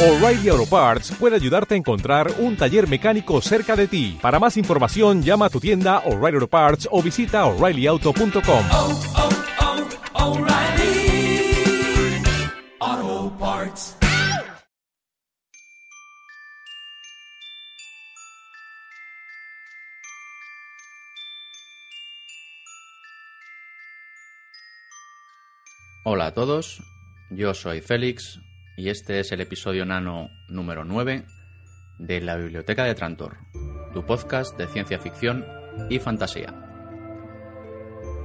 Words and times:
O'Reilly 0.00 0.48
Auto 0.48 0.64
Parts 0.64 1.10
puede 1.18 1.34
ayudarte 1.34 1.74
a 1.74 1.76
encontrar 1.76 2.32
un 2.38 2.56
taller 2.56 2.88
mecánico 2.88 3.40
cerca 3.40 3.74
de 3.74 3.88
ti. 3.88 4.16
Para 4.22 4.38
más 4.38 4.56
información, 4.56 5.24
llama 5.24 5.46
a 5.46 5.50
tu 5.50 5.58
tienda 5.58 6.04
O'Reilly 6.06 6.36
Auto 6.36 6.46
Parts 6.46 6.88
o 6.92 7.02
visita 7.02 7.44
oreillyauto.com. 7.46 8.64
oh, 8.70 9.00
oh, 10.14 10.38
O'Reilly 10.38 11.52
Auto 12.78 13.36
Parts. 13.40 13.96
Hola 26.04 26.26
a 26.26 26.34
todos, 26.34 26.84
yo 27.30 27.52
soy 27.52 27.80
Félix 27.80 28.38
y 28.78 28.90
este 28.90 29.18
es 29.18 29.32
el 29.32 29.40
episodio 29.40 29.84
nano 29.84 30.30
número 30.46 30.84
9 30.84 31.24
de 31.98 32.20
la 32.20 32.36
Biblioteca 32.36 32.84
de 32.84 32.94
Trantor, 32.94 33.38
tu 33.92 34.06
podcast 34.06 34.56
de 34.56 34.68
ciencia 34.68 35.00
ficción 35.00 35.44
y 35.90 35.98
fantasía. 35.98 36.54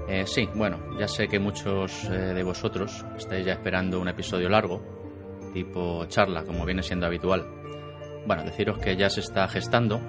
Eh, 0.07 0.25
sí, 0.27 0.47
bueno, 0.53 0.95
ya 0.99 1.07
sé 1.07 1.27
que 1.27 1.39
muchos 1.39 2.03
eh, 2.03 2.35
de 2.35 2.43
vosotros 2.43 3.03
estáis 3.17 3.47
ya 3.47 3.53
esperando 3.53 3.99
un 3.99 4.09
episodio 4.09 4.47
largo, 4.47 5.49
tipo 5.53 6.05
charla, 6.05 6.43
como 6.43 6.67
viene 6.67 6.83
siendo 6.83 7.07
habitual. 7.07 7.47
Bueno, 8.27 8.43
deciros 8.43 8.77
que 8.77 8.95
ya 8.95 9.09
se 9.09 9.21
está 9.21 9.47
gestando, 9.47 9.99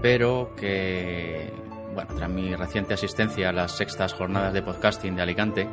pero 0.00 0.54
que, 0.54 1.52
bueno, 1.92 2.14
tras 2.14 2.30
mi 2.30 2.54
reciente 2.54 2.94
asistencia 2.94 3.48
a 3.48 3.52
las 3.52 3.72
sextas 3.72 4.12
jornadas 4.12 4.52
de 4.52 4.62
podcasting 4.62 5.16
de 5.16 5.22
Alicante, 5.22 5.68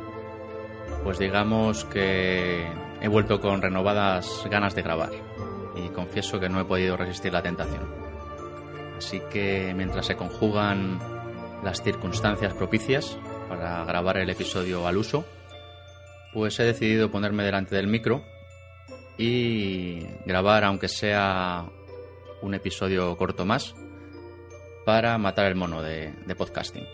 pues 1.04 1.20
digamos 1.20 1.84
que 1.84 2.66
he 3.02 3.08
vuelto 3.08 3.40
con 3.40 3.60
renovadas 3.60 4.46
ganas 4.48 4.76
de 4.76 4.82
grabar 4.82 5.10
y 5.74 5.88
confieso 5.88 6.38
que 6.38 6.48
no 6.48 6.60
he 6.60 6.64
podido 6.64 6.96
resistir 6.96 7.32
la 7.32 7.42
tentación. 7.42 7.82
Así 8.96 9.20
que 9.28 9.74
mientras 9.74 10.06
se 10.06 10.14
conjugan 10.14 11.00
las 11.64 11.82
circunstancias 11.82 12.54
propicias 12.54 13.18
para 13.48 13.84
grabar 13.84 14.18
el 14.18 14.30
episodio 14.30 14.86
al 14.86 14.96
uso, 14.96 15.24
pues 16.32 16.60
he 16.60 16.64
decidido 16.64 17.10
ponerme 17.10 17.42
delante 17.42 17.74
del 17.74 17.88
micro 17.88 18.22
y 19.18 20.06
grabar 20.24 20.62
aunque 20.62 20.86
sea 20.86 21.66
un 22.40 22.54
episodio 22.54 23.16
corto 23.16 23.44
más 23.44 23.74
para 24.86 25.18
matar 25.18 25.46
el 25.46 25.56
mono 25.56 25.82
de, 25.82 26.14
de 26.24 26.34
podcasting. 26.36 26.86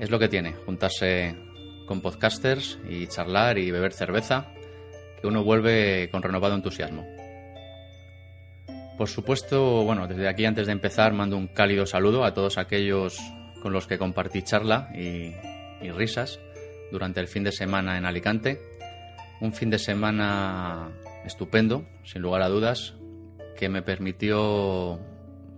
Es 0.00 0.10
lo 0.10 0.18
que 0.18 0.28
tiene, 0.28 0.54
juntarse 0.66 1.36
con 1.86 2.00
podcasters 2.00 2.80
y 2.88 3.06
charlar 3.06 3.58
y 3.58 3.70
beber 3.70 3.92
cerveza, 3.92 4.52
que 5.22 5.28
uno 5.28 5.44
vuelve 5.44 6.08
con 6.10 6.20
renovado 6.20 6.56
entusiasmo. 6.56 7.06
Por 8.98 9.08
supuesto, 9.08 9.84
bueno, 9.84 10.08
desde 10.08 10.28
aquí 10.28 10.44
antes 10.44 10.66
de 10.66 10.72
empezar 10.72 11.12
mando 11.12 11.36
un 11.36 11.46
cálido 11.46 11.86
saludo 11.86 12.24
a 12.24 12.34
todos 12.34 12.58
aquellos 12.58 13.18
con 13.62 13.72
los 13.72 13.86
que 13.86 13.98
compartí 13.98 14.42
charla 14.42 14.90
y, 14.94 15.32
risas 15.92 16.38
durante 16.90 17.20
el 17.20 17.28
fin 17.28 17.44
de 17.44 17.52
semana 17.52 17.98
en 17.98 18.04
Alicante. 18.04 18.60
Un 19.40 19.52
fin 19.52 19.70
de 19.70 19.78
semana 19.78 20.90
estupendo, 21.24 21.84
sin 22.04 22.22
lugar 22.22 22.42
a 22.42 22.48
dudas, 22.48 22.94
que 23.56 23.68
me 23.68 23.82
permitió 23.82 25.00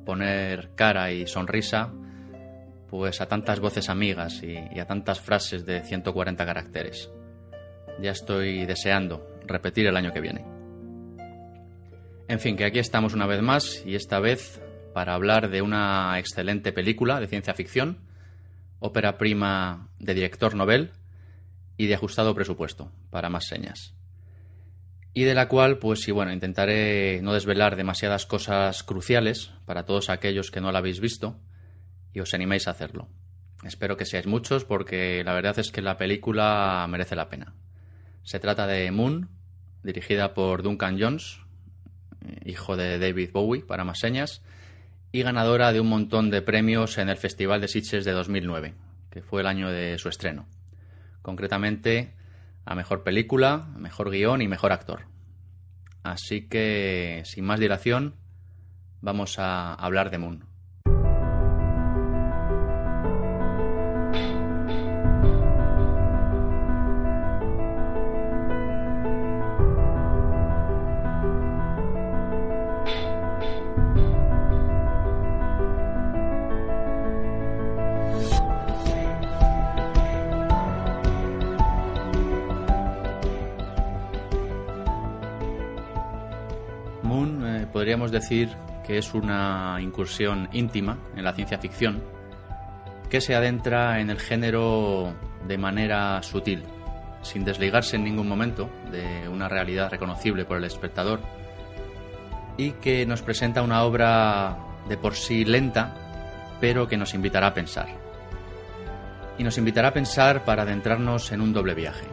poner 0.05 0.71
cara 0.75 1.11
y 1.13 1.27
sonrisa 1.27 1.93
pues 2.89 3.21
a 3.21 3.27
tantas 3.27 3.61
voces 3.61 3.89
amigas 3.89 4.43
y, 4.43 4.57
y, 4.75 4.79
a 4.79 4.87
tantas 4.87 5.21
frases 5.21 5.65
de 5.65 5.83
140 5.83 6.45
caracteres. 6.47 7.11
Ya 8.01 8.13
estoy 8.13 8.67
deseando 8.67 9.34
repetir 9.47 9.87
el 9.87 9.97
año 9.97 10.13
que 10.13 10.21
viene. 10.21 10.45
En 12.29 12.41
fin, 12.41 12.57
que 12.57 12.65
aquí 12.65 12.79
estamos 12.79 13.15
una 13.15 13.27
vez 13.27 13.43
más 13.43 13.85
y 13.85 13.95
esta 13.95 14.19
vez 14.19 14.61
para 14.95 15.15
hablar 15.15 15.51
de 15.51 15.61
una 15.61 16.19
excelente 16.19 16.73
película 16.73 17.21
de 17.21 17.27
ciencia 17.27 17.55
ficción, 17.55 17.99
ópera 18.79 19.19
prima 19.19 19.91
de 19.99 20.15
director 20.15 20.55
novel 20.55 20.93
y 21.77 21.87
de 21.87 21.95
ajustado 21.95 22.35
presupuesto, 22.35 22.93
para 23.11 23.29
más 23.29 23.47
señas. 23.47 23.95
Y 25.13 25.25
de 25.25 25.35
la 25.35 25.49
cual, 25.49 25.79
pues 25.79 26.01
sí, 26.01 26.13
bueno, 26.13 26.33
intentaré 26.33 27.21
no 27.23 27.33
desvelar 27.33 27.77
demasiadas 27.77 28.27
cosas 28.27 28.83
cruciales 28.83 29.53
para 29.65 29.85
todos 29.85 30.11
aquellos 30.11 30.51
que 30.51 30.61
no 30.61 30.73
la 30.73 30.79
habéis 30.79 31.01
visto, 31.01 31.41
y 32.13 32.21
os 32.21 32.33
animéis 32.35 32.69
a 32.69 32.73
hacerlo. 32.73 33.09
Espero 33.65 33.97
que 33.97 34.07
seáis 34.07 34.27
muchos 34.27 34.65
porque 34.65 35.23
la 35.25 35.35
verdad 35.35 35.59
es 35.59 35.71
que 35.71 35.83
la 35.83 35.97
película 35.97 36.87
merece 36.89 37.17
la 37.17 37.29
pena. 37.29 37.55
Se 38.25 38.41
trata 38.41 38.67
de 38.67 38.91
Moon, 38.91 39.29
dirigida 39.83 40.33
por 40.33 40.63
Duncan 40.63 40.99
Jones, 40.99 41.41
hijo 42.45 42.77
de 42.77 42.99
David 42.99 43.31
Bowie, 43.33 43.63
para 43.63 43.85
más 43.85 43.99
señas, 43.99 44.43
y 45.13 45.23
ganadora 45.23 45.73
de 45.73 45.81
un 45.81 45.89
montón 45.89 46.31
de 46.31 46.41
premios 46.41 46.97
en 46.97 47.11
el 47.11 47.19
Festival 47.19 47.61
de 47.61 47.69
Sitges 47.69 48.05
de 48.05 48.13
2009, 48.13 48.75
que 49.11 49.23
fue 49.23 49.43
el 49.43 49.47
año 49.47 49.71
de 49.71 49.99
su 49.99 50.09
estreno. 50.09 50.47
Concretamente 51.21 52.15
a 52.65 52.75
Mejor 52.75 53.05
Película, 53.05 53.69
Mejor 53.77 54.11
Guión 54.11 54.41
y 54.41 54.49
Mejor 54.49 54.73
Actor. 54.73 55.03
Así 56.03 56.49
que, 56.49 57.23
sin 57.27 57.45
más 57.45 57.61
dilación, 57.61 58.15
vamos 59.03 59.39
a 59.39 59.75
hablar 59.75 60.11
de 60.11 60.19
Moon. 60.19 60.54
Moon 87.15 87.47
eh, 87.47 87.67
podríamos 87.73 88.11
decir 88.11 88.49
que 88.85 88.99
es 88.99 89.15
una 89.15 89.79
incursión 89.81 90.49
íntima 90.53 90.99
en 91.15 91.23
la 91.23 91.33
ciencia 91.33 91.59
ficción 91.59 92.03
que 93.09 93.21
se 93.21 93.37
adentra 93.37 94.01
en 94.01 94.11
el 94.11 94.19
género 94.19 95.15
de 95.47 95.57
manera 95.57 96.21
sutil, 96.25 96.65
sin 97.23 97.45
desligarse 97.45 97.95
en 97.95 98.03
ningún 98.03 98.29
momento 98.29 98.69
de 98.91 99.29
una 99.29 99.49
realidad 99.49 99.93
reconocible 99.93 100.45
por 100.45 100.57
el 100.57 100.65
espectador 100.65 101.21
y 102.57 102.73
que 102.73 103.07
nos 103.07 103.23
presenta 103.23 103.63
una 103.63 103.85
obra 103.85 104.59
de 104.89 104.97
por 104.97 105.15
sí 105.15 105.45
lenta, 105.45 105.95
pero 106.61 106.89
que 106.89 106.97
nos 106.97 107.15
invitará 107.15 107.49
a 107.49 107.55
pensar. 107.55 107.87
Y 109.39 109.45
nos 109.45 109.57
invitará 109.57 109.89
a 109.89 109.95
pensar 109.95 110.45
para 110.45 110.63
adentrarnos 110.63 111.31
en 111.31 111.41
un 111.41 111.53
doble 111.53 111.75
viaje. 111.75 112.07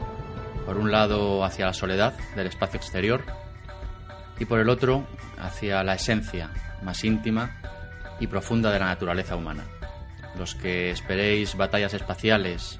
Por 0.68 0.78
un 0.78 0.91
lado 0.91 1.44
hacia 1.44 1.66
la 1.66 1.73
soledad 1.73 2.13
del 2.35 2.45
espacio 2.45 2.78
exterior 2.78 3.23
y 4.41 4.46
por 4.46 4.59
el 4.59 4.69
otro 4.69 5.06
hacia 5.38 5.84
la 5.84 5.94
esencia 5.94 6.50
más 6.81 7.03
íntima 7.03 7.62
y 8.19 8.25
profunda 8.25 8.72
de 8.72 8.79
la 8.79 8.88
naturaleza 8.88 9.35
humana. 9.35 9.63
Los 10.35 10.56
que 10.56 10.90
esperéis 10.90 11.56
batallas 11.56 11.94
espaciales 11.94 12.80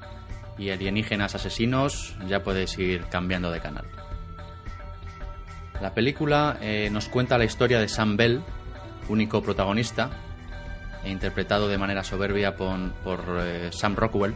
y 0.58 0.72
alienígenas 0.72 1.36
asesinos 1.36 2.18
ya 2.26 2.42
podéis 2.42 2.80
ir 2.80 3.06
cambiando 3.12 3.52
de 3.52 3.60
canal. 3.60 3.86
La 5.80 5.94
película 5.94 6.58
eh, 6.62 6.90
nos 6.92 7.08
cuenta 7.10 7.38
la 7.38 7.46
historia 7.46 7.80
de 7.80 7.88
Sam 7.88 8.18
Bell, 8.18 8.42
único 9.08 9.44
protagonista, 9.44 10.10
e 11.04 11.12
interpretado 11.12 11.68
de 11.68 11.78
manera 11.78 12.04
soberbia 12.04 12.56
por, 12.56 13.22
eh, 13.40 13.70
Sam 13.72 13.96
Rockwell. 13.96 14.34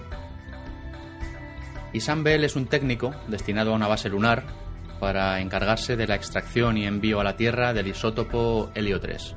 Y 1.92 2.02
Sam 2.02 2.24
Bell 2.24 2.44
es 2.44 2.56
un 2.56 2.68
técnico 2.68 3.16
destinado 3.28 3.72
a 3.72 3.76
una 3.76 3.88
base 3.88 4.10
lunar 4.10 4.65
para 5.00 5.40
encargarse 5.40 5.96
de 5.96 6.08
la 6.08 6.16
extracción 6.16 6.78
y 6.78 6.86
envío 6.86 7.20
a 7.20 7.24
la 7.24 7.36
Tierra 7.36 7.74
del 7.74 7.88
isótopo 7.88 8.72
helio 8.74 9.00
3, 9.00 9.36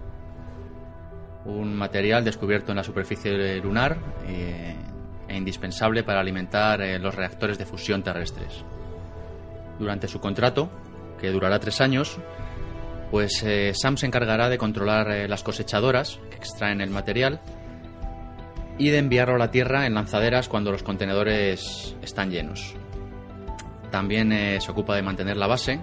un 1.48 1.74
material 1.74 2.24
descubierto 2.24 2.72
en 2.72 2.76
la 2.76 2.84
superficie 2.84 3.56
lunar 3.56 3.98
eh, 4.26 4.74
e 5.26 5.36
indispensable 5.36 6.02
para 6.02 6.20
alimentar 6.20 6.80
eh, 6.82 6.98
los 6.98 7.14
reactores 7.14 7.58
de 7.58 7.66
fusión 7.66 8.02
terrestres. 8.02 8.64
Durante 9.78 10.08
su 10.08 10.20
contrato, 10.20 10.70
que 11.20 11.30
durará 11.30 11.58
tres 11.58 11.80
años, 11.80 12.18
pues 13.10 13.42
eh, 13.44 13.72
Sam 13.74 13.96
se 13.96 14.06
encargará 14.06 14.48
de 14.48 14.58
controlar 14.58 15.28
las 15.28 15.42
cosechadoras 15.42 16.20
que 16.30 16.36
extraen 16.36 16.80
el 16.80 16.90
material 16.90 17.40
y 18.76 18.90
de 18.90 18.98
enviarlo 18.98 19.36
a 19.36 19.38
la 19.38 19.50
Tierra 19.50 19.86
en 19.86 19.94
lanzaderas 19.94 20.48
cuando 20.48 20.70
los 20.70 20.82
contenedores 20.82 21.96
están 22.02 22.30
llenos. 22.30 22.76
También 23.90 24.32
eh, 24.32 24.60
se 24.60 24.70
ocupa 24.70 24.94
de 24.94 25.02
mantener 25.02 25.36
la 25.36 25.46
base, 25.46 25.80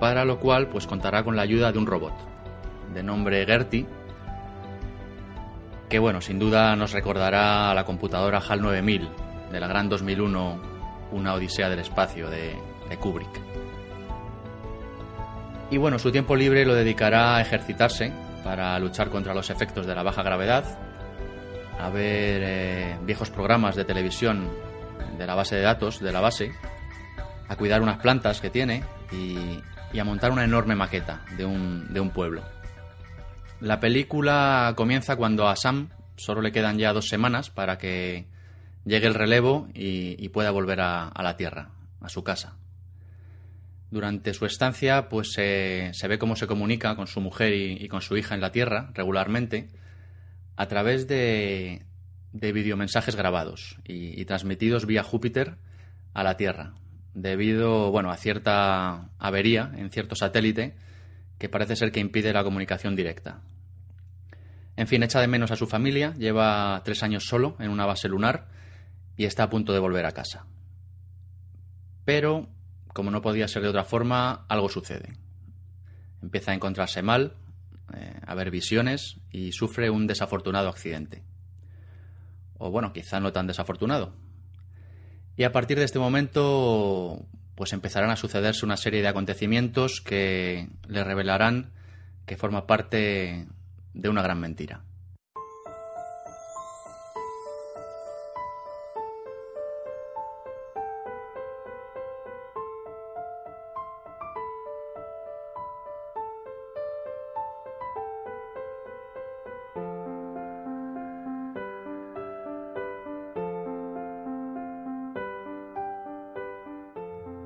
para 0.00 0.24
lo 0.24 0.38
cual 0.38 0.68
pues 0.68 0.86
contará 0.86 1.22
con 1.22 1.36
la 1.36 1.42
ayuda 1.42 1.72
de 1.72 1.78
un 1.78 1.86
robot 1.86 2.14
de 2.92 3.02
nombre 3.02 3.44
Gertie, 3.44 3.86
que 5.88 5.98
bueno, 5.98 6.20
sin 6.20 6.38
duda 6.38 6.74
nos 6.76 6.92
recordará 6.92 7.70
a 7.70 7.74
la 7.74 7.84
computadora 7.84 8.38
HAL 8.38 8.62
9000 8.62 9.08
de 9.52 9.60
la 9.60 9.68
gran 9.68 9.88
2001, 9.88 10.60
una 11.12 11.34
odisea 11.34 11.68
del 11.68 11.80
espacio 11.80 12.30
de, 12.30 12.56
Kubrick. 13.00 13.40
Y 15.70 15.78
bueno, 15.78 15.98
su 15.98 16.12
tiempo 16.12 16.36
libre 16.36 16.64
lo 16.64 16.74
dedicará 16.74 17.36
a 17.36 17.40
ejercitarse 17.40 18.12
para 18.44 18.78
luchar 18.78 19.10
contra 19.10 19.34
los 19.34 19.50
efectos 19.50 19.86
de 19.86 19.94
la 19.94 20.02
baja 20.02 20.22
gravedad, 20.22 20.78
a 21.80 21.88
ver 21.90 22.42
eh, 22.44 22.98
viejos 23.02 23.30
programas 23.30 23.74
de 23.74 23.84
televisión 23.84 24.48
de 25.18 25.26
la 25.26 25.34
base 25.34 25.56
de 25.56 25.62
datos 25.62 26.00
de 26.00 26.12
la 26.12 26.20
base, 26.20 26.52
a 27.48 27.56
cuidar 27.56 27.82
unas 27.82 27.98
plantas 27.98 28.40
que 28.40 28.50
tiene 28.50 28.84
y, 29.12 29.60
a 29.98 30.04
montar 30.04 30.32
una 30.32 30.42
enorme 30.42 30.74
maqueta 30.74 31.24
de 31.36 31.44
un, 31.44 31.92
de 31.92 32.00
un 32.00 32.10
pueblo. 32.10 32.42
La 33.60 33.78
película 33.78 34.74
comienza 34.76 35.14
cuando 35.14 35.48
a 35.48 35.54
Sam 35.54 35.88
solo 36.16 36.42
le 36.42 36.50
quedan 36.50 36.78
ya 36.78 36.92
dos 36.92 37.06
semanas 37.08 37.50
para 37.50 37.78
que 37.78 38.26
llegue 38.84 39.06
el 39.06 39.14
relevo 39.14 39.68
y, 39.72 40.28
pueda 40.30 40.50
volver 40.50 40.80
a, 40.80 41.12
la 41.22 41.36
Tierra, 41.36 41.70
a 42.00 42.08
su 42.08 42.24
casa. 42.24 42.56
Durante 43.90 44.34
su 44.34 44.46
estancia, 44.46 45.08
pues 45.08 45.32
se 45.32 46.08
ve 46.08 46.18
cómo 46.18 46.36
se 46.36 46.46
comunica 46.46 46.96
con 46.96 47.06
su 47.06 47.20
mujer 47.20 47.54
y, 47.54 47.88
con 47.88 48.02
su 48.02 48.16
hija 48.16 48.34
en 48.34 48.40
la 48.40 48.52
Tierra 48.52 48.90
regularmente 48.94 49.70
a 50.56 50.66
través 50.66 51.06
de, 51.06 51.86
de 52.32 52.52
videomensajes 52.52 53.16
grabados 53.16 53.78
y 53.84 54.24
transmitidos 54.24 54.86
vía 54.86 55.02
Júpiter 55.02 55.56
a 56.12 56.22
la 56.22 56.36
Tierra, 56.36 56.74
debido 57.14 57.90
bueno, 57.90 58.10
a 58.10 58.16
cierta 58.16 59.10
avería 59.18 59.72
en 59.76 59.90
cierto 59.90 60.16
satélite 60.16 60.76
que 61.38 61.48
parece 61.48 61.76
ser 61.76 61.92
que 61.92 62.00
impide 62.00 62.32
la 62.32 62.44
comunicación 62.44 62.96
directa. 62.96 63.40
En 64.76 64.88
fin, 64.88 65.02
echa 65.02 65.20
de 65.20 65.28
menos 65.28 65.50
a 65.50 65.56
su 65.56 65.66
familia, 65.66 66.14
lleva 66.14 66.80
tres 66.84 67.02
años 67.02 67.24
solo 67.24 67.56
en 67.60 67.70
una 67.70 67.86
base 67.86 68.08
lunar 68.08 68.48
y 69.16 69.24
está 69.24 69.44
a 69.44 69.50
punto 69.50 69.72
de 69.72 69.78
volver 69.78 70.04
a 70.04 70.12
casa. 70.12 70.46
Pero, 72.04 72.48
como 72.92 73.10
no 73.10 73.22
podía 73.22 73.48
ser 73.48 73.62
de 73.62 73.68
otra 73.68 73.84
forma, 73.84 74.44
algo 74.48 74.68
sucede. 74.68 75.16
Empieza 76.22 76.50
a 76.50 76.54
encontrarse 76.54 77.02
mal, 77.02 77.36
eh, 77.94 78.20
a 78.26 78.34
ver 78.34 78.50
visiones 78.50 79.16
y 79.30 79.52
sufre 79.52 79.90
un 79.90 80.06
desafortunado 80.06 80.68
accidente. 80.68 81.22
O 82.58 82.70
bueno, 82.70 82.92
quizá 82.92 83.20
no 83.20 83.32
tan 83.32 83.46
desafortunado. 83.46 84.14
Y 85.36 85.44
a 85.44 85.52
partir 85.52 85.78
de 85.78 85.84
este 85.84 85.98
momento, 85.98 87.24
pues 87.54 87.72
empezarán 87.72 88.10
a 88.10 88.16
sucederse 88.16 88.64
una 88.64 88.76
serie 88.76 89.02
de 89.02 89.08
acontecimientos 89.08 90.00
que 90.00 90.68
le 90.86 91.04
revelarán 91.04 91.72
que 92.26 92.36
forma 92.36 92.66
parte 92.66 93.46
de 93.94 94.08
una 94.08 94.22
gran 94.22 94.40
mentira. 94.40 94.82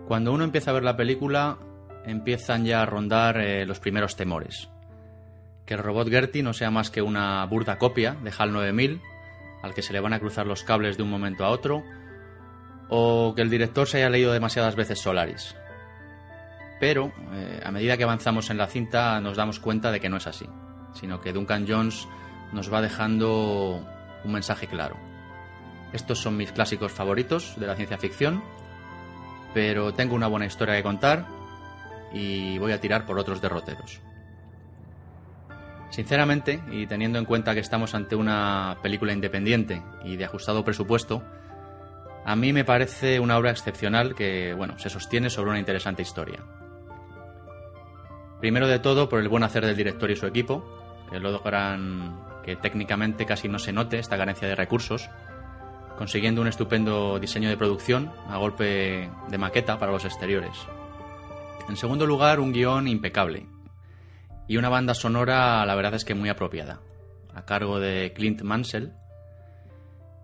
Cuando 0.09 0.33
uno 0.33 0.43
empieza 0.43 0.71
a 0.71 0.75
ver 0.75 0.85
la 0.85 0.97
película, 0.97 1.59
empiezan 2.07 2.65
ya 2.65 2.81
a 2.81 2.87
rondar 2.87 3.37
eh, 3.43 3.67
los 3.67 3.79
primeros 3.79 4.17
temores. 4.17 4.71
Que 5.67 5.75
el 5.75 5.81
robot 5.81 6.09
Gertie 6.09 6.43
no 6.43 6.55
sea 6.55 6.71
más 6.71 6.89
que 6.89 7.03
una 7.03 7.45
burda 7.45 7.77
copia 7.77 8.15
de 8.15 8.33
HAL 8.37 8.55
9000, 8.55 9.03
al 9.63 9.75
que 9.75 9.83
se 9.83 9.93
le 9.93 10.01
van 10.01 10.15
a 10.15 10.19
cruzar 10.19 10.47
los 10.47 10.65
cables 10.65 10.97
de 10.97 11.03
un 11.03 11.11
momento 11.11 11.45
a 11.45 11.51
otro, 11.51 11.85
o 12.89 13.35
que 13.37 13.43
el 13.43 13.51
director 13.51 13.87
se 13.87 13.99
haya 13.99 14.09
leído 14.09 14.33
demasiadas 14.33 14.77
veces 14.77 14.99
Solaris. 14.99 15.55
Pero, 16.81 17.13
eh, 17.35 17.61
a 17.63 17.71
medida 17.71 17.99
que 17.99 18.05
avanzamos 18.05 18.49
en 18.49 18.57
la 18.57 18.67
cinta, 18.67 19.21
nos 19.21 19.37
damos 19.37 19.61
cuenta 19.61 19.93
de 19.93 20.01
que 20.01 20.09
no 20.09 20.17
es 20.17 20.27
así, 20.27 20.47
sino 20.95 21.21
que 21.21 21.35
Duncan 21.35 21.67
Jones 21.69 22.09
nos 22.55 22.73
va 22.73 22.81
dejando 22.81 23.87
un 24.25 24.33
mensaje 24.33 24.69
claro. 24.69 24.97
Estos 25.93 26.19
son 26.19 26.39
mis 26.39 26.51
clásicos 26.51 26.93
favoritos 26.93 27.61
de 27.61 27.67
la 27.67 27.77
ciencia 27.77 27.99
ficción 27.99 28.43
pero 29.55 29.93
tengo 29.93 30.15
una 30.15 30.27
buena 30.27 30.47
historia 30.47 30.77
que 30.77 30.83
contar 30.83 31.27
y 32.13 32.59
voy 32.59 32.73
a 32.73 32.81
tirar 32.81 33.07
por 33.07 33.19
otros 33.19 33.41
derroteros. 33.41 34.01
Sinceramente, 35.91 36.63
y 36.71 36.87
teniendo 36.87 37.19
en 37.19 37.25
cuenta 37.25 37.55
que 37.55 37.61
estamos 37.61 37.95
ante 37.95 38.15
una 38.15 38.77
película 38.83 39.13
independiente 39.13 39.83
y 40.05 40.17
de 40.17 40.25
ajustado 40.25 40.65
presupuesto, 40.65 41.23
a 42.25 42.37
mí 42.37 42.53
me 42.53 42.65
parece 42.65 43.21
una 43.21 43.39
obra 43.39 43.51
excepcional 43.51 44.15
que, 44.15 44.53
bueno, 44.55 44.79
se 44.79 44.91
sostiene 44.91 45.31
sobre 45.31 45.51
una 45.51 45.59
interesante 45.59 46.03
historia. 46.03 46.45
Primero 48.41 48.69
de 48.69 48.79
todo 48.79 49.09
por 49.09 49.21
el 49.21 49.29
buen 49.29 49.43
hacer 49.43 49.65
del 49.65 49.77
director 49.77 50.11
y 50.11 50.17
su 50.17 50.27
equipo, 50.27 50.63
que 51.11 51.19
logran 51.19 52.21
que 52.45 52.57
técnicamente 52.57 53.25
casi 53.25 53.49
no 53.49 53.59
se 53.59 53.73
note 53.73 53.99
esta 53.99 54.19
carencia 54.19 54.47
de 54.47 54.55
recursos, 54.55 55.09
consiguiendo 55.99 56.41
un 56.41 56.47
estupendo 56.47 57.19
diseño 57.19 57.49
de 57.49 57.57
producción 57.57 58.13
a 58.29 58.37
golpe 58.37 59.11
de 59.29 59.39
maqueta 59.39 59.81
para 59.81 59.91
los 59.91 60.05
exteriores. 60.05 60.57
En 61.69 61.77
segundo 61.77 62.07
lugar, 62.07 62.39
un 62.39 62.53
guion 62.53 62.87
impecable 62.87 63.47
y 64.47 64.57
una 64.59 64.69
banda 64.69 64.95
sonora, 64.95 65.67
la 65.67 65.75
verdad 65.75 65.95
es 65.95 66.05
que 66.05 66.15
muy 66.15 66.29
apropiada, 66.29 66.81
a 67.35 67.45
cargo 67.45 67.81
de 67.81 68.13
Clint 68.15 68.43
Mansell 68.43 68.93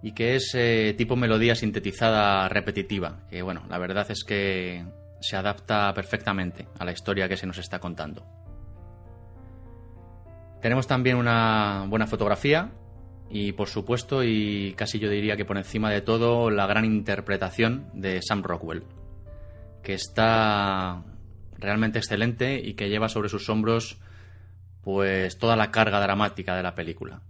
y 0.00 0.12
que 0.12 0.36
es 0.36 0.54
eh, 0.54 0.94
tipo 0.96 1.16
melodía 1.16 1.56
sintetizada 1.56 2.48
repetitiva, 2.48 3.26
que 3.28 3.42
bueno, 3.42 3.64
la 3.68 3.78
verdad 3.78 4.06
es 4.10 4.22
que 4.22 4.86
se 5.20 5.36
adapta 5.36 5.92
perfectamente 5.92 6.68
a 6.78 6.84
la 6.84 6.92
historia 6.92 7.28
que 7.28 7.36
se 7.36 7.48
nos 7.48 7.58
está 7.58 7.80
contando. 7.80 8.24
Tenemos 10.62 10.86
también 10.86 11.16
una 11.16 11.84
buena 11.88 12.06
fotografía, 12.06 12.70
y 13.34 13.50
por 13.50 13.68
supuesto, 13.68 14.22
y 14.22 14.74
casi 14.76 15.00
yo 15.00 15.10
diría 15.10 15.36
que 15.36 15.44
por 15.44 15.56
encima 15.56 15.90
de 15.90 16.00
todo, 16.00 16.50
la 16.50 16.68
gran 16.68 16.84
interpretación 16.84 17.90
de 17.92 18.22
Sam 18.22 18.44
Rockwell, 18.44 18.84
que 19.82 19.92
está 19.92 21.02
realmente 21.58 21.98
excelente 21.98 22.60
y 22.64 22.74
que 22.74 22.88
lleva 22.88 23.08
sobre 23.08 23.28
sus 23.28 23.48
hombros 23.48 23.98
pues 24.82 25.36
toda 25.36 25.56
la 25.56 25.72
carga 25.72 26.00
dramática 26.00 26.54
de 26.54 26.62
la 26.62 26.76
película. 26.76 27.22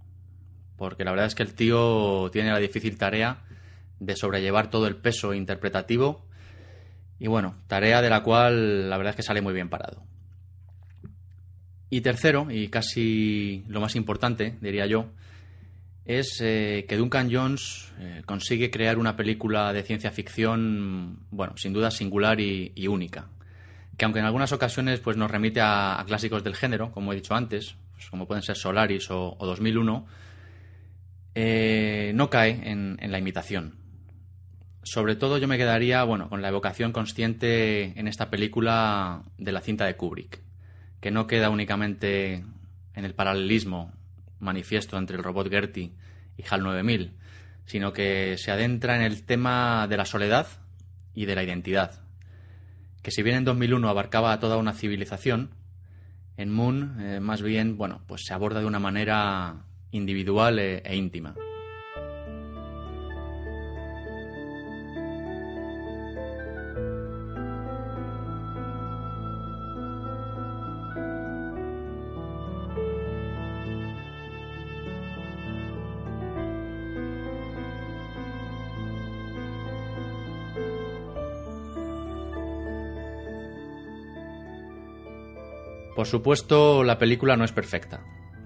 Porque 0.77 1.05
la 1.05 1.13
verdad 1.13 1.29
es 1.29 1.35
que 1.35 1.43
el 1.43 1.55
tío 1.55 2.29
tiene 2.31 2.51
la 2.51 2.59
difícil 2.59 2.99
tarea 2.99 3.43
de 3.99 4.15
sobrellevar 4.15 4.69
todo 4.69 4.87
el 4.87 4.97
peso 4.97 5.33
interpretativo 5.33 6.27
y 7.19 7.29
bueno, 7.29 7.63
tarea 7.67 8.03
de 8.03 8.11
la 8.11 8.23
cual 8.23 8.91
la 8.91 8.99
verdad 8.99 9.13
es 9.13 9.17
que 9.17 9.23
sale 9.23 9.41
muy 9.41 9.55
bien 9.55 9.71
parado. 9.71 10.03
Y 11.89 12.03
tercero, 12.03 12.49
y 12.51 12.69
casi 12.69 13.65
lo 13.69 13.81
más 13.81 13.97
importante, 13.97 14.59
diría 14.61 14.85
yo, 14.85 15.07
es 16.05 16.39
eh, 16.41 16.85
que 16.89 16.97
Duncan 16.97 17.31
Jones 17.33 17.93
eh, 17.99 18.23
consigue 18.27 18.71
crear 18.71 18.99
una 18.99 19.17
película 19.17 19.73
de 19.73 19.83
ciencia 19.83 20.11
ficción, 20.11 21.21
bueno, 21.31 21.57
sin 21.57 21.73
duda 21.73 21.91
singular 21.91 22.41
y, 22.41 22.87
única. 22.89 23.29
Que 23.97 24.05
aunque 24.05 24.21
en 24.21 24.27
algunas 24.27 24.53
ocasiones 24.53 25.01
pues, 25.01 25.17
nos 25.17 25.31
remite 25.31 25.61
a, 25.61 25.99
a 25.99 26.05
clásicos 26.05 26.45
del 26.45 26.55
género, 26.55 26.93
como 26.93 27.13
he 27.13 27.17
dicho 27.17 27.35
antes, 27.35 27.77
pues, 27.93 28.11
como 28.11 28.27
pueden 28.27 28.43
ser 28.43 28.57
Solaris 28.57 29.11
o, 29.11 29.37
o 29.39 29.47
2001, 29.47 30.07
eh, 31.37 32.13
no 32.15 32.29
cae 32.29 32.71
en, 32.71 32.99
en, 33.01 33.11
la 33.11 33.19
imitación. 33.19 33.77
Sobre 34.83 35.17
todo 35.17 35.39
yo 35.39 35.49
me 35.49 35.57
quedaría 35.57 36.05
bueno, 36.05 36.29
con 36.29 36.43
la 36.43 36.49
evocación 36.49 36.93
consciente 36.93 37.99
en 37.99 38.07
esta 38.09 38.29
película 38.29 39.23
de 39.39 39.53
la 39.53 39.63
cinta 39.63 39.87
de 39.87 39.97
Kubrick, 39.97 40.43
que 41.01 41.11
no 41.11 41.27
queda 41.27 41.49
únicamente 41.49 42.45
en 42.95 43.05
el 43.05 43.15
paralelismo 43.15 43.93
manifiesto 44.45 44.97
entre 44.97 45.17
el 45.17 45.25
robot 45.25 45.49
Gertie 45.49 45.93
y 46.37 46.45
HAL 46.49 46.63
9000, 46.63 47.13
sino 47.67 47.93
que 47.93 48.37
se 48.39 48.51
adentra 48.51 48.97
en 48.97 49.03
el 49.03 49.25
tema 49.25 49.87
de 49.89 49.97
la 49.97 50.05
soledad 50.05 50.47
y 51.15 51.25
de 51.25 51.35
la 51.35 51.43
identidad, 51.43 52.03
que 53.03 53.11
si 53.11 53.23
bien 53.23 53.37
en 53.37 53.45
2001 53.45 53.89
abarcaba 53.89 54.33
a 54.33 54.41
toda 54.41 54.57
una 54.57 54.73
civilización, 54.73 55.51
en 56.37 56.51
Moon 56.51 56.97
eh, 57.01 57.21
más 57.21 57.43
bien, 57.43 57.77
bueno, 57.77 58.03
pues 58.07 58.23
se 58.25 58.35
aborda 58.35 58.61
de 58.61 58.67
una 58.67 58.81
manera 58.81 59.65
individual 59.93 60.59
e, 60.59 60.79
e 60.85 60.97
íntima. 60.97 61.35
Por 85.95 86.07
supuesto, 86.07 86.83
la 86.83 86.99
película 86.99 87.37
no 87.37 87.45
es 87.45 87.53
perfecta. 87.53 88.01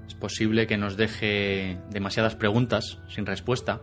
Es 0.06 0.14
posible 0.14 0.66
que 0.66 0.76
nos 0.76 0.96
deje 0.96 1.78
demasiadas 1.90 2.36
preguntas 2.36 2.98
sin 3.08 3.26
respuesta 3.26 3.80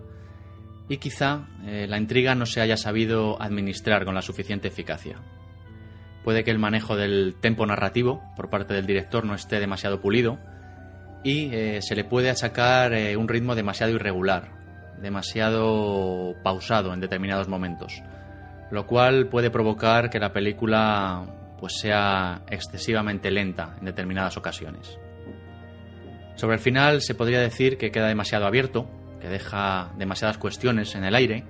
y 0.87 0.97
quizá 0.97 1.47
eh, 1.65 1.87
la 1.87 1.97
intriga 1.97 2.35
no 2.35 2.45
se 2.45 2.61
haya 2.61 2.77
sabido 2.77 3.41
administrar 3.41 4.05
con 4.05 4.15
la 4.15 4.21
suficiente 4.21 4.67
eficacia. 4.67 5.19
Puede 6.23 6.43
que 6.43 6.51
el 6.51 6.59
manejo 6.59 6.95
del 6.95 7.35
tempo 7.39 7.65
narrativo 7.65 8.23
por 8.35 8.49
parte 8.49 8.73
del 8.73 8.85
director 8.85 9.25
no 9.25 9.35
esté 9.35 9.59
demasiado 9.59 10.01
pulido 10.01 10.39
y 11.23 11.49
eh, 11.53 11.81
se 11.81 11.95
le 11.95 12.03
puede 12.03 12.29
achacar 12.29 12.93
eh, 12.93 13.17
un 13.17 13.27
ritmo 13.27 13.55
demasiado 13.55 13.93
irregular, 13.93 14.51
demasiado 15.01 16.35
pausado 16.43 16.93
en 16.93 16.99
determinados 16.99 17.47
momentos, 17.47 18.01
lo 18.69 18.85
cual 18.85 19.27
puede 19.27 19.49
provocar 19.49 20.09
que 20.11 20.19
la 20.19 20.33
película 20.33 21.44
pues 21.65 21.79
sea 21.79 22.43
excesivamente 22.51 23.31
lenta 23.31 23.75
en 23.79 23.85
determinadas 23.85 24.37
ocasiones. 24.37 24.99
Sobre 26.35 26.57
el 26.57 26.61
final 26.61 27.01
se 27.01 27.15
podría 27.15 27.39
decir 27.39 27.79
que 27.79 27.89
queda 27.89 28.07
demasiado 28.07 28.45
abierto, 28.45 28.87
que 29.19 29.29
deja 29.29 29.91
demasiadas 29.97 30.37
cuestiones 30.37 30.93
en 30.93 31.05
el 31.05 31.15
aire 31.15 31.43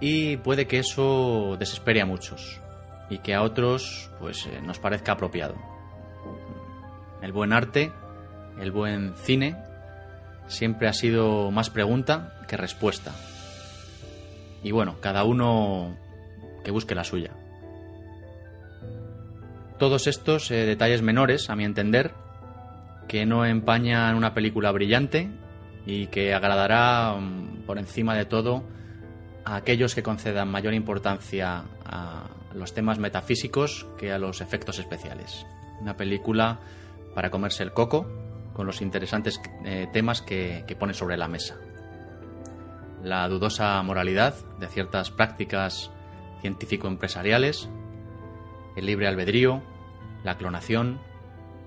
y 0.00 0.38
puede 0.38 0.66
que 0.66 0.78
eso 0.78 1.58
desespere 1.58 2.00
a 2.00 2.06
muchos 2.06 2.62
y 3.10 3.18
que 3.18 3.34
a 3.34 3.42
otros 3.42 4.10
pues 4.20 4.46
eh, 4.46 4.62
nos 4.62 4.78
parezca 4.78 5.12
apropiado. 5.12 5.54
El 7.20 7.32
buen 7.32 7.52
arte, 7.52 7.92
el 8.58 8.72
buen 8.72 9.14
cine 9.16 9.54
siempre 10.46 10.88
ha 10.88 10.94
sido 10.94 11.50
más 11.50 11.68
pregunta 11.68 12.40
que 12.48 12.56
respuesta. 12.56 13.12
Y 14.62 14.70
bueno, 14.70 14.96
cada 15.02 15.24
uno 15.24 15.94
que 16.64 16.70
busque 16.70 16.94
la 16.94 17.04
suya. 17.04 17.32
Todos 19.80 20.06
estos 20.06 20.50
eh, 20.50 20.66
detalles 20.66 21.00
menores, 21.00 21.48
a 21.48 21.56
mi 21.56 21.64
entender, 21.64 22.12
que 23.08 23.24
no 23.24 23.46
empañan 23.46 24.14
una 24.14 24.34
película 24.34 24.70
brillante 24.72 25.30
y 25.86 26.08
que 26.08 26.34
agradará 26.34 27.14
mm, 27.14 27.62
por 27.64 27.78
encima 27.78 28.14
de 28.14 28.26
todo 28.26 28.62
a 29.46 29.56
aquellos 29.56 29.94
que 29.94 30.02
concedan 30.02 30.50
mayor 30.50 30.74
importancia 30.74 31.64
a 31.86 32.28
los 32.52 32.74
temas 32.74 32.98
metafísicos 32.98 33.86
que 33.98 34.12
a 34.12 34.18
los 34.18 34.42
efectos 34.42 34.78
especiales. 34.78 35.46
Una 35.80 35.96
película 35.96 36.60
para 37.14 37.30
comerse 37.30 37.62
el 37.62 37.72
coco 37.72 38.06
con 38.52 38.66
los 38.66 38.82
interesantes 38.82 39.40
eh, 39.64 39.88
temas 39.94 40.20
que, 40.20 40.62
pone 40.78 40.92
sobre 40.92 41.16
la 41.16 41.26
mesa. 41.26 41.56
La 43.02 43.26
dudosa 43.28 43.82
moralidad 43.82 44.34
de 44.58 44.68
ciertas 44.68 45.10
prácticas 45.10 45.90
científico-empresariales, 46.42 47.70
el 48.76 48.86
libre 48.86 49.08
albedrío, 49.08 49.62
la 50.24 50.36
clonación. 50.36 51.00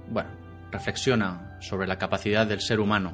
Bueno, 0.10 0.30
reflexiona 0.72 1.58
sobre 1.62 1.88
la 1.88 1.98
capacidad 1.98 2.48
del 2.48 2.62
ser 2.62 2.80
humano 2.80 3.14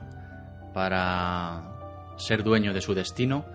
para 0.73 1.79
ser 2.17 2.43
dueño 2.43 2.73
de 2.73 2.81
su 2.81 2.93
destino 2.93 3.45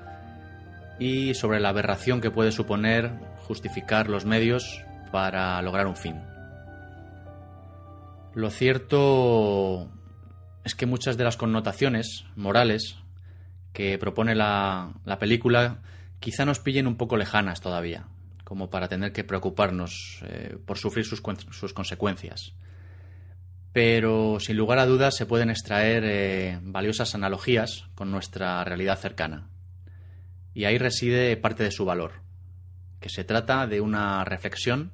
y 0.98 1.34
sobre 1.34 1.60
la 1.60 1.70
aberración 1.70 2.20
que 2.20 2.30
puede 2.30 2.52
suponer 2.52 3.12
justificar 3.46 4.08
los 4.08 4.24
medios 4.24 4.84
para 5.12 5.60
lograr 5.62 5.86
un 5.86 5.96
fin. 5.96 6.22
Lo 8.34 8.50
cierto 8.50 9.88
es 10.64 10.74
que 10.74 10.86
muchas 10.86 11.16
de 11.16 11.24
las 11.24 11.36
connotaciones 11.36 12.24
morales 12.34 12.96
que 13.72 13.98
propone 13.98 14.34
la, 14.34 14.94
película 15.20 15.82
quizá 16.20 16.44
nos 16.44 16.58
pillen 16.58 16.86
un 16.86 16.96
poco 16.96 17.16
lejanas 17.16 17.60
todavía, 17.60 18.08
como 18.44 18.70
para 18.70 18.88
tener 18.88 19.12
que 19.12 19.24
preocuparnos 19.24 20.22
eh, 20.26 20.56
por 20.64 20.78
sufrir 20.78 21.04
sus, 21.04 21.22
sus 21.50 21.72
consecuencias 21.72 22.54
pero 23.74 24.38
sin 24.38 24.56
lugar 24.56 24.78
a 24.78 24.86
dudas 24.86 25.16
se 25.16 25.26
pueden 25.26 25.50
extraer 25.50 26.04
eh, 26.06 26.60
valiosas 26.62 27.16
analogías 27.16 27.88
con 27.96 28.12
nuestra 28.12 28.62
realidad 28.62 29.00
cercana. 29.00 29.48
Y 30.54 30.64
ahí 30.64 30.78
reside 30.78 31.36
parte 31.36 31.64
de 31.64 31.72
su 31.72 31.84
valor, 31.84 32.12
que 33.00 33.08
se 33.08 33.24
trata 33.24 33.66
de 33.66 33.80
una 33.80 34.24
reflexión 34.24 34.92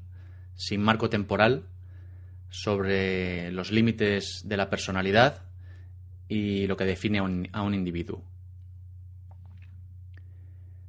sin 0.54 0.80
marco 0.80 1.10
temporal 1.10 1.66
sobre 2.48 3.52
los 3.52 3.70
límites 3.70 4.44
de 4.46 4.56
la 4.56 4.70
personalidad 4.70 5.42
y 6.26 6.66
lo 6.66 6.78
que 6.78 6.86
define 6.86 7.18
a 7.18 7.62
un, 7.62 7.74
individuo. 7.74 8.24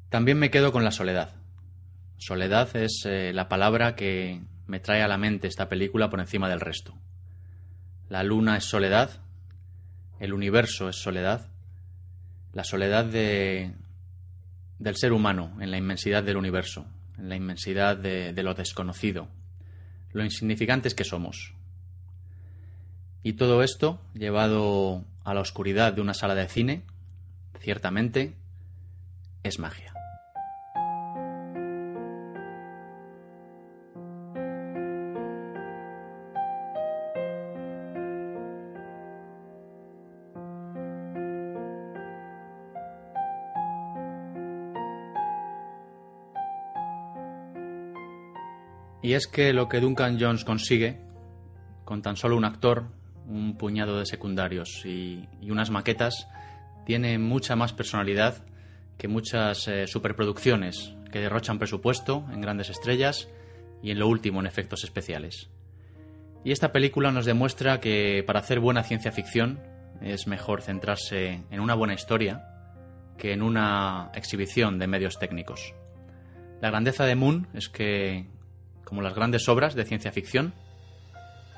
También 0.08 0.40
me 0.40 0.50
quedo 0.50 0.72
con 0.72 0.86
la 0.86 0.92
soledad. 0.92 1.36
Soledad 2.22 2.76
es 2.76 3.02
eh, 3.06 3.34
la 3.34 3.50
palabra 3.50 3.96
que 3.96 4.44
me 4.68 4.80
trae 4.80 5.02
a 5.02 5.08
la 5.08 5.18
mente 5.18 5.48
esta 5.48 5.68
película 5.68 6.12
por 6.12 6.20
encima 6.20 6.48
del 6.50 6.60
resto. 6.60 6.94
La 8.10 8.22
luna 8.22 8.58
es 8.58 8.66
soledad, 8.66 9.10
el 10.20 10.32
universo 10.32 10.88
es 10.88 10.98
soledad, 10.98 11.50
la 12.54 12.64
soledad 12.64 13.06
de, 13.06 13.74
del 14.78 14.98
ser 14.98 15.14
humano 15.14 15.58
en 15.62 15.72
la 15.72 15.80
inmensidad 15.80 16.22
del 16.22 16.38
universo, 16.38 16.86
en 17.18 17.28
la 17.28 17.36
inmensidad 17.36 17.98
de, 17.98 18.34
de 18.34 18.44
lo 18.44 18.54
desconocido, 18.54 19.28
lo 20.12 20.24
insignificantes 20.24 20.94
que 20.94 21.06
somos. 21.06 21.56
Y 23.24 23.34
todo 23.34 23.64
esto, 23.64 24.00
llevado 24.14 25.06
a 25.24 25.34
la 25.34 25.42
oscuridad 25.42 25.94
de 25.94 26.02
una 26.02 26.14
sala 26.14 26.36
de 26.36 26.48
cine, 26.48 26.84
ciertamente 27.62 28.36
es 29.42 29.58
magia. 29.58 29.91
Y 49.02 49.14
es 49.14 49.28
que 49.28 49.54
lo 49.54 49.68
que 49.68 49.80
Duncan 49.80 50.20
Jones 50.20 50.46
consigue, 50.46 51.00
con 51.86 52.02
tan 52.02 52.18
solo 52.18 52.38
un 52.38 52.46
actor, 52.46 52.86
un 53.28 53.58
puñado 53.58 53.98
de 54.00 54.06
secundarios 54.06 54.86
y, 54.86 55.28
unas 55.42 55.72
maquetas, 55.72 56.28
tiene 56.86 57.18
mucha 57.18 57.56
más 57.56 57.74
personalidad 57.74 58.44
que 58.98 59.08
muchas 59.08 59.68
eh, 59.68 59.88
superproducciones 59.88 60.94
que 61.12 61.20
derrochan 61.20 61.60
presupuesto 61.60 62.26
en 62.32 62.42
grandes 62.42 62.70
estrellas 62.70 63.28
y 63.82 63.92
en 63.92 64.00
lo 64.00 64.08
último 64.08 64.40
en 64.40 64.46
efectos 64.46 64.84
especiales. 64.84 65.50
Y 66.44 66.52
esta 66.52 66.72
película 66.72 67.12
nos 67.12 67.26
demuestra 67.26 67.80
que 67.80 68.24
para 68.26 68.40
hacer 68.40 68.60
buena 68.60 68.84
ciencia 68.84 69.12
ficción 69.12 69.60
es 70.02 70.28
mejor 70.28 70.62
centrarse 70.62 71.44
en 71.50 71.60
una 71.60 71.76
buena 71.76 71.94
historia 71.94 72.48
que 73.18 73.34
en 73.34 73.44
una 73.44 74.12
exhibición 74.16 74.80
de 74.80 74.88
medios 74.88 75.20
técnicos. 75.20 75.74
La 76.62 76.70
grandeza 76.70 77.06
de 77.06 77.16
Moon 77.16 77.48
es 77.54 77.70
que 77.70 78.26
como 78.84 79.02
las 79.02 79.16
grandes 79.16 79.48
obras 79.50 79.76
de 79.76 79.86
ciencia 79.86 80.12
ficción, 80.12 80.54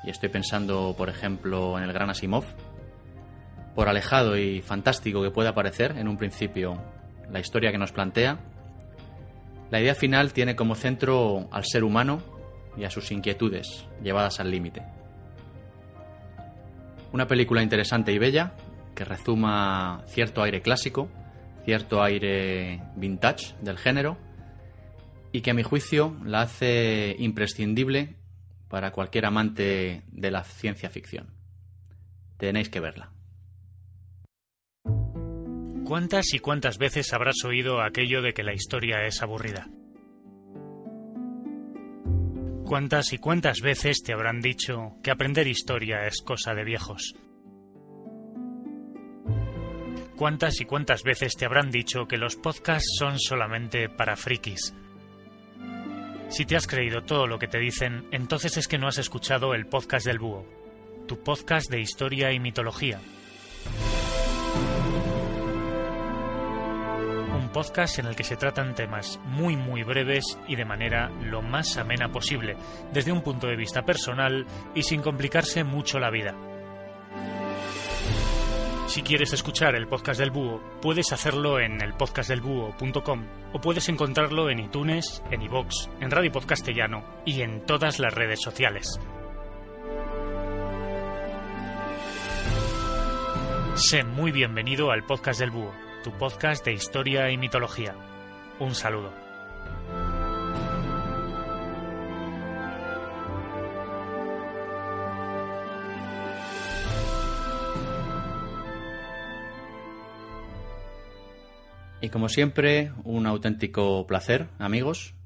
y 0.04 0.10
estoy 0.10 0.28
pensando, 0.28 0.94
por 0.96 1.08
ejemplo, 1.08 1.78
en 1.78 1.84
el 1.84 1.92
Gran 1.92 2.10
Asimov, 2.10 2.44
por 3.74 3.88
alejado 3.88 4.36
y 4.36 4.60
fantástico 4.62 5.22
que 5.22 5.30
pueda 5.30 5.54
parecer 5.54 5.96
en 5.96 6.08
un 6.08 6.16
principio 6.16 6.80
la 7.30 7.40
historia 7.40 7.72
que 7.72 7.78
nos 7.78 7.92
plantea, 7.92 8.38
la 9.70 9.80
idea 9.80 9.94
final 9.94 10.32
tiene 10.32 10.54
como 10.54 10.74
centro 10.74 11.48
al 11.50 11.64
ser 11.64 11.84
humano 11.84 12.20
y 12.76 12.84
a 12.84 12.90
sus 12.90 13.10
inquietudes 13.10 13.86
llevadas 14.02 14.38
al 14.40 14.50
límite. 14.50 14.82
Una 17.12 17.26
película 17.26 17.62
interesante 17.62 18.12
y 18.12 18.18
bella 18.18 18.52
que 18.94 19.04
rezuma 19.04 20.02
cierto 20.06 20.42
aire 20.42 20.62
clásico, 20.62 21.08
cierto 21.64 22.02
aire 22.02 22.82
vintage 22.96 23.54
del 23.60 23.78
género, 23.78 24.16
y 25.34 25.40
que 25.40 25.50
a 25.50 25.54
mi 25.54 25.64
juicio 25.64 26.16
la 26.24 26.42
hace 26.42 27.16
imprescindible 27.18 28.14
para 28.68 28.92
cualquier 28.92 29.26
amante 29.26 30.04
de 30.06 30.30
la 30.30 30.44
ciencia 30.44 30.90
ficción. 30.90 31.34
Tenéis 32.36 32.68
que 32.68 32.78
verla. 32.78 33.10
¿Cuántas 35.84 36.32
y 36.34 36.38
cuántas 36.38 36.78
veces 36.78 37.12
habrás 37.12 37.44
oído 37.44 37.82
aquello 37.82 38.22
de 38.22 38.32
que 38.32 38.44
la 38.44 38.54
historia 38.54 39.04
es 39.06 39.22
aburrida? 39.22 39.68
¿Cuántas 42.64 43.12
y 43.12 43.18
cuántas 43.18 43.60
veces 43.60 44.04
te 44.04 44.12
habrán 44.12 44.40
dicho 44.40 44.92
que 45.02 45.10
aprender 45.10 45.48
historia 45.48 46.06
es 46.06 46.22
cosa 46.24 46.54
de 46.54 46.62
viejos? 46.62 47.16
¿Cuántas 50.14 50.60
y 50.60 50.64
cuántas 50.64 51.02
veces 51.02 51.34
te 51.34 51.44
habrán 51.44 51.72
dicho 51.72 52.06
que 52.06 52.18
los 52.18 52.36
podcasts 52.36 52.98
son 53.00 53.18
solamente 53.18 53.88
para 53.88 54.14
frikis? 54.14 54.72
Si 56.34 56.44
te 56.46 56.56
has 56.56 56.66
creído 56.66 57.04
todo 57.04 57.28
lo 57.28 57.38
que 57.38 57.46
te 57.46 57.60
dicen, 57.60 58.08
entonces 58.10 58.56
es 58.56 58.66
que 58.66 58.76
no 58.76 58.88
has 58.88 58.98
escuchado 58.98 59.54
el 59.54 59.66
podcast 59.66 60.04
del 60.04 60.18
Búho, 60.18 60.44
tu 61.06 61.22
podcast 61.22 61.70
de 61.70 61.78
historia 61.78 62.32
y 62.32 62.40
mitología. 62.40 63.00
Un 67.36 67.50
podcast 67.50 68.00
en 68.00 68.06
el 68.06 68.16
que 68.16 68.24
se 68.24 68.34
tratan 68.34 68.74
temas 68.74 69.20
muy 69.26 69.54
muy 69.54 69.84
breves 69.84 70.36
y 70.48 70.56
de 70.56 70.64
manera 70.64 71.08
lo 71.22 71.40
más 71.40 71.76
amena 71.76 72.10
posible, 72.10 72.56
desde 72.92 73.12
un 73.12 73.22
punto 73.22 73.46
de 73.46 73.54
vista 73.54 73.84
personal 73.84 74.44
y 74.74 74.82
sin 74.82 75.02
complicarse 75.02 75.62
mucho 75.62 76.00
la 76.00 76.10
vida. 76.10 76.34
Si 78.94 79.02
quieres 79.02 79.32
escuchar 79.32 79.74
el 79.74 79.88
podcast 79.88 80.20
del 80.20 80.30
búho, 80.30 80.62
puedes 80.80 81.12
hacerlo 81.12 81.58
en 81.58 81.82
elpodcastdelbúho.com 81.82 83.24
o 83.52 83.60
puedes 83.60 83.88
encontrarlo 83.88 84.50
en 84.50 84.60
iTunes, 84.60 85.20
en 85.32 85.42
iVoox, 85.42 85.88
en 85.98 86.12
Radio 86.12 86.30
Podcastellano 86.30 87.02
y 87.24 87.40
en 87.40 87.66
todas 87.66 87.98
las 87.98 88.14
redes 88.14 88.40
sociales. 88.40 89.00
Sé 93.74 94.04
muy 94.04 94.30
bienvenido 94.30 94.92
al 94.92 95.04
podcast 95.04 95.40
del 95.40 95.50
búho, 95.50 95.74
tu 96.04 96.12
podcast 96.12 96.64
de 96.64 96.74
historia 96.74 97.32
y 97.32 97.36
mitología. 97.36 97.96
Un 98.60 98.76
saludo. 98.76 99.23
Como 112.14 112.28
siempre, 112.28 112.92
un 113.02 113.26
auténtico 113.26 114.06
placer, 114.06 114.46
amigos. 114.60 115.16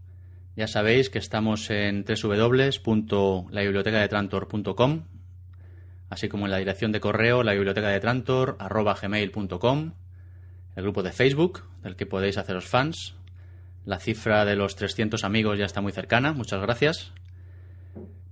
Ya 0.56 0.66
sabéis 0.66 1.10
que 1.10 1.18
estamos 1.18 1.68
en 1.68 2.02
www.labibliotecadetrantor.com, 2.02 5.02
así 6.08 6.30
como 6.30 6.46
en 6.46 6.50
la 6.50 6.56
dirección 6.56 6.90
de 6.90 7.00
correo 7.00 7.42
la 7.42 7.52
biblioteca 7.52 7.90
de 7.90 8.00
Trantor, 8.00 8.56
arroba 8.58 8.94
gmail.com, 8.94 9.92
el 10.76 10.82
grupo 10.82 11.02
de 11.02 11.12
Facebook, 11.12 11.64
del 11.82 11.94
que 11.94 12.06
podéis 12.06 12.38
haceros 12.38 12.64
fans. 12.64 13.16
La 13.84 13.98
cifra 13.98 14.46
de 14.46 14.56
los 14.56 14.74
300 14.74 15.24
amigos 15.24 15.58
ya 15.58 15.66
está 15.66 15.82
muy 15.82 15.92
cercana, 15.92 16.32
muchas 16.32 16.62
gracias. 16.62 17.12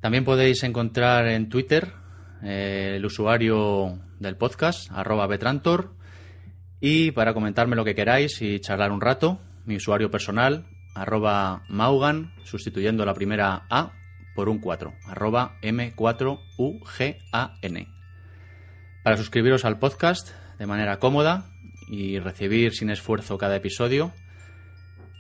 También 0.01 0.25
podéis 0.25 0.63
encontrar 0.63 1.27
en 1.27 1.51
Twitter 1.51 1.93
eh, 2.43 2.95
el 2.97 3.05
usuario 3.05 3.99
del 4.19 4.39
podcast, 4.39 4.91
arroba 4.93 5.27
betrantor, 5.27 5.96
y 6.81 7.11
para 7.13 7.35
comentarme 7.35 7.77
lo 7.77 7.85
que 7.85 7.95
queráis 7.95 8.41
y 8.43 8.61
charlar 8.61 8.93
un 8.93 9.01
rato, 9.01 9.41
mi 9.65 9.77
usuario 9.77 10.11
personal, 10.11 10.67
arroba 10.95 11.63
maugan, 11.69 12.35
sustituyendo 12.45 13.05
la 13.05 13.15
primera 13.15 13.67
A 13.71 13.93
por 14.35 14.49
un 14.49 14.59
4, 14.59 14.93
arroba 15.07 15.57
M4UGAN. 15.63 17.89
Para 19.03 19.17
suscribiros 19.17 19.65
al 19.65 19.79
podcast 19.79 20.31
de 20.59 20.67
manera 20.67 20.99
cómoda 20.99 21.47
y 21.89 22.19
recibir 22.19 22.75
sin 22.75 22.91
esfuerzo 22.91 23.39
cada 23.39 23.57
episodio, 23.57 24.13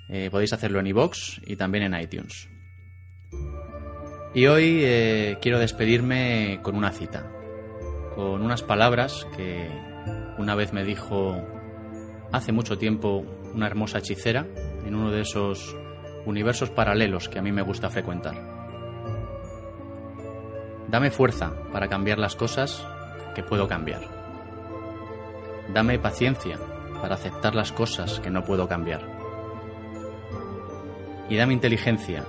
eh, 0.08 0.28
podéis 0.30 0.52
hacerlo 0.52 0.80
en 0.80 0.88
iVoox 0.88 1.40
y 1.46 1.56
también 1.56 1.84
en 1.84 2.00
iTunes. 2.00 2.48
Y 4.34 4.46
hoy 4.46 4.80
eh, 4.82 5.38
quiero 5.40 5.58
despedirme 5.58 6.60
con 6.62 6.76
una 6.76 6.92
cita, 6.92 7.30
con 8.14 8.42
unas 8.42 8.62
palabras 8.62 9.26
que 9.36 9.95
una 10.38 10.54
vez 10.54 10.72
me 10.72 10.84
dijo 10.84 11.36
hace 12.32 12.52
mucho 12.52 12.78
tiempo 12.78 13.24
una 13.54 13.66
hermosa 13.66 13.98
hechicera 13.98 14.46
en 14.84 14.94
uno 14.94 15.10
de 15.10 15.22
esos 15.22 15.76
universos 16.26 16.70
paralelos 16.70 17.28
que 17.28 17.38
a 17.38 17.42
mí 17.42 17.52
me 17.52 17.62
gusta 17.62 17.88
frecuentar. 17.88 18.34
Dame 20.88 21.10
fuerza 21.10 21.52
para 21.72 21.88
cambiar 21.88 22.18
las 22.18 22.36
cosas 22.36 22.86
que 23.34 23.42
puedo 23.42 23.66
cambiar. 23.66 24.02
Dame 25.72 25.98
paciencia 25.98 26.58
para 27.00 27.14
aceptar 27.14 27.54
las 27.54 27.72
cosas 27.72 28.20
que 28.20 28.30
no 28.30 28.44
puedo 28.44 28.68
cambiar. 28.68 29.02
Y 31.28 31.36
dame 31.36 31.54
inteligencia 31.54 32.24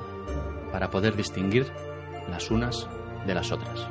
para 0.71 0.89
poder 0.89 1.15
distinguir 1.15 1.67
las 2.29 2.49
unas 2.49 2.87
de 3.25 3.35
las 3.35 3.51
otras. 3.51 3.87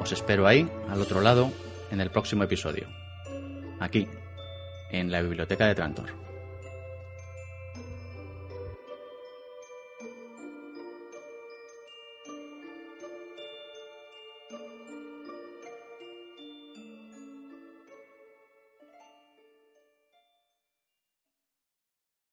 Os 0.00 0.12
espero 0.12 0.46
ahí, 0.46 0.70
al 0.88 1.00
otro 1.00 1.20
lado, 1.20 1.50
en 1.94 2.00
el 2.00 2.10
próximo 2.10 2.42
episodio. 2.42 2.88
Aquí, 3.80 4.08
en 4.90 5.10
la 5.10 5.22
Biblioteca 5.22 5.66
de 5.68 5.74
Trantor. 5.74 6.33